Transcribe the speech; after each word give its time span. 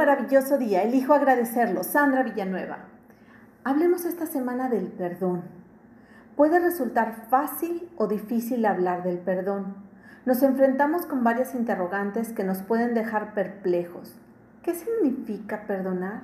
maravilloso 0.00 0.56
día. 0.56 0.82
Elijo 0.82 1.12
agradecerlo. 1.12 1.84
Sandra 1.84 2.22
Villanueva. 2.22 2.86
Hablemos 3.64 4.06
esta 4.06 4.24
semana 4.24 4.70
del 4.70 4.86
perdón. 4.86 5.42
Puede 6.36 6.58
resultar 6.58 7.26
fácil 7.28 7.86
o 7.96 8.06
difícil 8.06 8.64
hablar 8.64 9.02
del 9.02 9.18
perdón. 9.18 9.74
Nos 10.24 10.42
enfrentamos 10.42 11.04
con 11.04 11.22
varias 11.22 11.54
interrogantes 11.54 12.32
que 12.32 12.44
nos 12.44 12.62
pueden 12.62 12.94
dejar 12.94 13.34
perplejos. 13.34 14.18
¿Qué 14.62 14.72
significa 14.72 15.66
perdonar? 15.66 16.22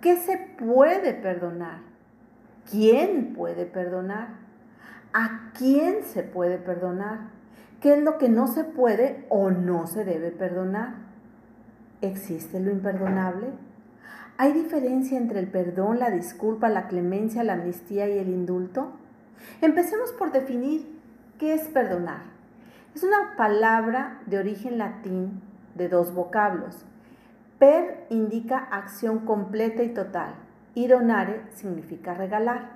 ¿Qué 0.00 0.16
se 0.16 0.36
puede 0.56 1.14
perdonar? 1.14 1.80
¿Quién 2.70 3.34
puede 3.34 3.66
perdonar? 3.66 4.28
¿A 5.12 5.50
quién 5.58 6.04
se 6.04 6.22
puede 6.22 6.58
perdonar? 6.58 7.30
¿Qué 7.80 7.94
es 7.94 8.04
lo 8.04 8.18
que 8.18 8.28
no 8.28 8.46
se 8.46 8.62
puede 8.62 9.26
o 9.30 9.50
no 9.50 9.88
se 9.88 10.04
debe 10.04 10.30
perdonar? 10.30 11.09
¿Existe 12.02 12.58
lo 12.60 12.70
imperdonable? 12.70 13.48
¿Hay 14.38 14.54
diferencia 14.54 15.18
entre 15.18 15.38
el 15.38 15.48
perdón, 15.48 15.98
la 15.98 16.08
disculpa, 16.08 16.70
la 16.70 16.88
clemencia, 16.88 17.44
la 17.44 17.52
amnistía 17.52 18.08
y 18.08 18.18
el 18.18 18.30
indulto? 18.30 18.92
Empecemos 19.60 20.12
por 20.12 20.32
definir 20.32 20.98
qué 21.38 21.52
es 21.52 21.68
perdonar. 21.68 22.22
Es 22.94 23.02
una 23.02 23.36
palabra 23.36 24.22
de 24.24 24.38
origen 24.38 24.78
latín 24.78 25.42
de 25.74 25.90
dos 25.90 26.14
vocablos. 26.14 26.86
Per 27.58 28.06
indica 28.08 28.56
acción 28.56 29.26
completa 29.26 29.82
y 29.82 29.90
total 29.90 30.36
y 30.74 30.86
donare 30.86 31.42
significa 31.50 32.14
regalar. 32.14 32.70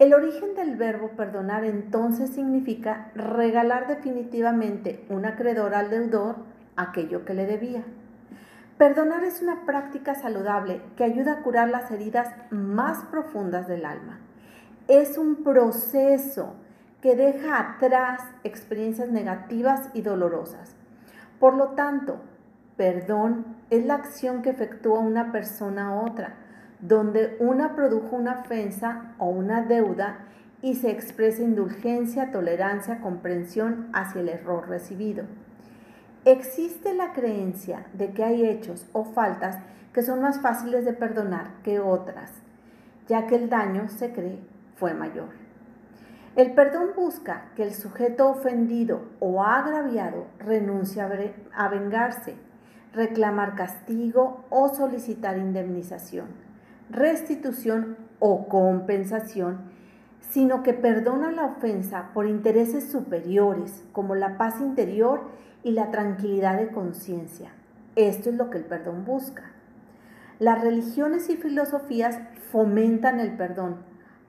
El 0.00 0.12
origen 0.12 0.56
del 0.56 0.74
verbo 0.74 1.10
perdonar 1.10 1.64
entonces 1.64 2.30
significa 2.30 3.12
regalar 3.14 3.86
definitivamente 3.86 5.04
un 5.08 5.24
acreedor 5.24 5.72
al 5.74 5.88
deudor 5.88 6.36
aquello 6.74 7.24
que 7.24 7.34
le 7.34 7.46
debía. 7.46 7.84
Perdonar 8.80 9.24
es 9.24 9.42
una 9.42 9.66
práctica 9.66 10.14
saludable 10.14 10.80
que 10.96 11.04
ayuda 11.04 11.32
a 11.32 11.42
curar 11.42 11.68
las 11.68 11.90
heridas 11.90 12.34
más 12.48 13.04
profundas 13.10 13.68
del 13.68 13.84
alma. 13.84 14.20
Es 14.88 15.18
un 15.18 15.44
proceso 15.44 16.54
que 17.02 17.14
deja 17.14 17.60
atrás 17.60 18.22
experiencias 18.42 19.10
negativas 19.10 19.90
y 19.92 20.00
dolorosas. 20.00 20.76
Por 21.38 21.56
lo 21.56 21.72
tanto, 21.72 22.22
perdón 22.78 23.44
es 23.68 23.84
la 23.84 23.96
acción 23.96 24.40
que 24.40 24.48
efectúa 24.48 25.00
una 25.00 25.30
persona 25.30 25.88
a 25.88 26.00
otra, 26.00 26.36
donde 26.80 27.36
una 27.38 27.76
produjo 27.76 28.16
una 28.16 28.40
ofensa 28.40 29.12
o 29.18 29.26
una 29.26 29.60
deuda 29.60 30.20
y 30.62 30.76
se 30.76 30.90
expresa 30.90 31.42
indulgencia, 31.42 32.30
tolerancia, 32.30 33.02
comprensión 33.02 33.90
hacia 33.92 34.22
el 34.22 34.30
error 34.30 34.70
recibido. 34.70 35.24
Existe 36.26 36.92
la 36.92 37.14
creencia 37.14 37.86
de 37.94 38.12
que 38.12 38.22
hay 38.22 38.44
hechos 38.44 38.86
o 38.92 39.04
faltas 39.04 39.58
que 39.94 40.02
son 40.02 40.20
más 40.20 40.40
fáciles 40.42 40.84
de 40.84 40.92
perdonar 40.92 41.62
que 41.62 41.80
otras, 41.80 42.30
ya 43.08 43.26
que 43.26 43.36
el 43.36 43.48
daño 43.48 43.88
se 43.88 44.12
cree 44.12 44.38
fue 44.76 44.92
mayor. 44.92 45.30
El 46.36 46.52
perdón 46.52 46.90
busca 46.94 47.46
que 47.56 47.62
el 47.62 47.72
sujeto 47.72 48.28
ofendido 48.28 49.00
o 49.18 49.42
agraviado 49.42 50.26
renuncie 50.38 51.02
a 51.02 51.68
vengarse, 51.68 52.34
reclamar 52.92 53.56
castigo 53.56 54.44
o 54.50 54.68
solicitar 54.68 55.38
indemnización, 55.38 56.28
restitución 56.90 57.96
o 58.18 58.46
compensación, 58.46 59.70
sino 60.20 60.62
que 60.62 60.74
perdona 60.74 61.32
la 61.32 61.46
ofensa 61.46 62.10
por 62.14 62.26
intereses 62.26 62.90
superiores 62.90 63.82
como 63.92 64.14
la 64.14 64.38
paz 64.38 64.60
interior 64.60 65.22
y 65.62 65.72
la 65.72 65.90
tranquilidad 65.90 66.58
de 66.58 66.68
conciencia. 66.68 67.50
Esto 67.96 68.30
es 68.30 68.36
lo 68.36 68.50
que 68.50 68.58
el 68.58 68.64
perdón 68.64 69.04
busca. 69.04 69.50
Las 70.38 70.62
religiones 70.62 71.28
y 71.28 71.36
filosofías 71.36 72.18
fomentan 72.50 73.20
el 73.20 73.36
perdón, 73.36 73.76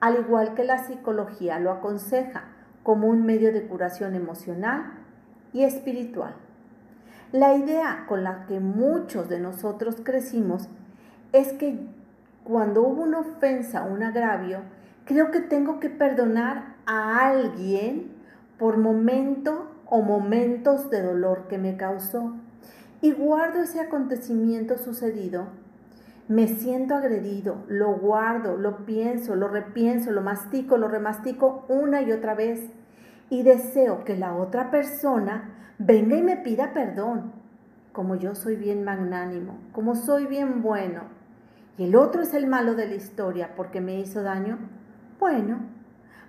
al 0.00 0.18
igual 0.18 0.54
que 0.54 0.64
la 0.64 0.84
psicología 0.84 1.58
lo 1.58 1.70
aconseja 1.70 2.44
como 2.82 3.08
un 3.08 3.24
medio 3.24 3.52
de 3.52 3.66
curación 3.66 4.14
emocional 4.14 4.92
y 5.52 5.62
espiritual. 5.62 6.34
La 7.30 7.54
idea 7.54 8.04
con 8.08 8.24
la 8.24 8.44
que 8.46 8.60
muchos 8.60 9.28
de 9.28 9.40
nosotros 9.40 9.96
crecimos 10.02 10.68
es 11.32 11.52
que 11.54 11.78
cuando 12.44 12.82
hubo 12.82 13.04
una 13.04 13.20
ofensa 13.20 13.84
un 13.84 14.02
agravio, 14.02 14.60
creo 15.04 15.30
que 15.30 15.40
tengo 15.40 15.80
que 15.80 15.90
perdonar 15.90 16.76
a 16.86 17.28
alguien 17.28 18.10
por 18.58 18.76
momento 18.76 19.70
o 19.86 20.02
momentos 20.02 20.90
de 20.90 21.02
dolor 21.02 21.48
que 21.48 21.58
me 21.58 21.76
causó. 21.76 22.34
Y 23.00 23.12
guardo 23.12 23.62
ese 23.62 23.80
acontecimiento 23.80 24.78
sucedido, 24.78 25.48
me 26.28 26.46
siento 26.46 26.94
agredido, 26.94 27.64
lo 27.66 27.94
guardo, 27.94 28.56
lo 28.56 28.86
pienso, 28.86 29.34
lo 29.34 29.48
repienso, 29.48 30.12
lo 30.12 30.22
mastico, 30.22 30.76
lo 30.76 30.88
remastico 30.88 31.64
una 31.68 32.02
y 32.02 32.12
otra 32.12 32.34
vez. 32.34 32.70
Y 33.28 33.42
deseo 33.42 34.04
que 34.04 34.16
la 34.16 34.34
otra 34.36 34.70
persona 34.70 35.50
venga 35.78 36.16
y 36.16 36.22
me 36.22 36.36
pida 36.36 36.72
perdón, 36.72 37.32
como 37.92 38.14
yo 38.14 38.34
soy 38.34 38.56
bien 38.56 38.84
magnánimo, 38.84 39.58
como 39.72 39.94
soy 39.94 40.26
bien 40.26 40.62
bueno, 40.62 41.02
y 41.78 41.84
el 41.84 41.96
otro 41.96 42.22
es 42.22 42.34
el 42.34 42.46
malo 42.46 42.74
de 42.74 42.86
la 42.86 42.94
historia 42.94 43.54
porque 43.56 43.80
me 43.80 43.98
hizo 43.98 44.22
daño, 44.22 44.58
bueno, 45.22 45.60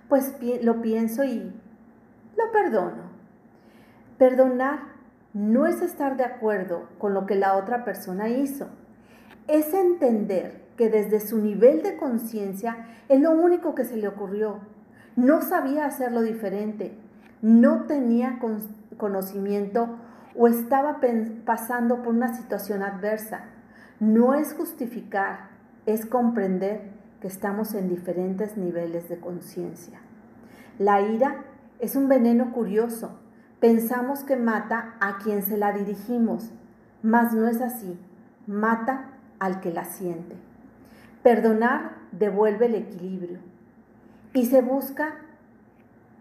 pues 0.08 0.36
lo 0.62 0.80
pienso 0.80 1.24
y 1.24 1.52
lo 2.36 2.52
perdono. 2.52 3.10
Perdonar 4.18 4.84
no 5.32 5.66
es 5.66 5.82
estar 5.82 6.16
de 6.16 6.22
acuerdo 6.22 6.86
con 6.98 7.12
lo 7.12 7.26
que 7.26 7.34
la 7.34 7.56
otra 7.56 7.84
persona 7.84 8.28
hizo, 8.28 8.68
es 9.48 9.74
entender 9.74 10.62
que 10.76 10.90
desde 10.90 11.18
su 11.18 11.38
nivel 11.38 11.82
de 11.82 11.96
conciencia 11.96 12.86
es 13.08 13.20
lo 13.20 13.32
único 13.32 13.74
que 13.74 13.84
se 13.84 13.96
le 13.96 14.06
ocurrió. 14.06 14.60
No 15.16 15.42
sabía 15.42 15.86
hacerlo 15.86 16.22
diferente, 16.22 16.96
no 17.42 17.86
tenía 17.86 18.38
conocimiento 18.96 19.88
o 20.36 20.46
estaba 20.46 21.00
pasando 21.44 22.00
por 22.04 22.14
una 22.14 22.36
situación 22.36 22.84
adversa. 22.84 23.46
No 23.98 24.34
es 24.34 24.54
justificar, 24.54 25.48
es 25.84 26.06
comprender 26.06 27.03
estamos 27.28 27.74
en 27.74 27.88
diferentes 27.88 28.56
niveles 28.56 29.08
de 29.08 29.18
conciencia. 29.18 30.00
La 30.78 31.00
ira 31.00 31.44
es 31.78 31.96
un 31.96 32.08
veneno 32.08 32.52
curioso 32.52 33.18
Pensamos 33.64 34.24
que 34.24 34.36
mata 34.36 34.94
a 35.00 35.16
quien 35.16 35.42
se 35.42 35.56
la 35.56 35.72
dirigimos, 35.72 36.50
mas 37.02 37.32
no 37.32 37.48
es 37.48 37.62
así. 37.62 37.98
Mata 38.46 39.06
al 39.38 39.60
que 39.60 39.72
la 39.72 39.86
siente. 39.86 40.36
Perdonar 41.22 41.92
devuelve 42.12 42.66
el 42.66 42.74
equilibrio 42.74 43.38
y 44.34 44.44
se 44.44 44.60
busca 44.60 45.14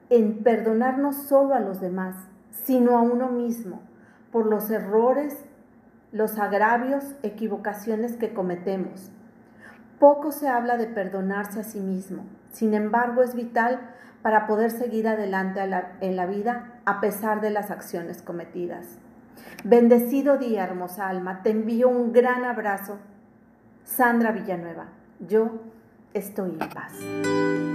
en 0.09 0.41
perdonar 0.41 0.99
no 0.99 1.11
solo 1.11 1.53
a 1.53 1.59
los 1.59 1.81
demás, 1.81 2.15
sino 2.49 2.97
a 2.97 3.01
uno 3.01 3.27
mismo 3.27 3.81
por 4.31 4.45
los 4.45 4.71
errores, 4.71 5.35
los 6.13 6.39
agravios, 6.39 7.03
equivocaciones 7.23 8.15
que 8.15 8.33
cometemos. 8.33 9.11
Poco 10.03 10.33
se 10.33 10.49
habla 10.49 10.75
de 10.75 10.87
perdonarse 10.87 11.61
a 11.61 11.63
sí 11.63 11.79
mismo, 11.79 12.25
sin 12.51 12.73
embargo 12.73 13.23
es 13.23 13.35
vital 13.35 13.79
para 14.21 14.47
poder 14.47 14.69
seguir 14.69 15.07
adelante 15.07 15.61
en 16.01 16.15
la 16.17 16.25
vida 16.25 16.73
a 16.83 16.99
pesar 16.99 17.39
de 17.39 17.51
las 17.51 17.71
acciones 17.71 18.21
cometidas. 18.21 18.97
Bendecido 19.63 20.37
día, 20.37 20.65
hermosa 20.65 21.07
alma. 21.07 21.41
Te 21.41 21.51
envío 21.51 21.87
un 21.87 22.11
gran 22.11 22.43
abrazo. 22.43 22.99
Sandra 23.85 24.33
Villanueva. 24.33 24.87
Yo 25.25 25.61
estoy 26.13 26.49
en 26.49 26.69
paz. 26.69 27.72